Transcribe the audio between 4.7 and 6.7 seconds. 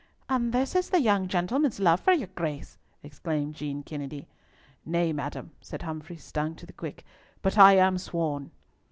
"Nay, madam," said Humfrey, stung to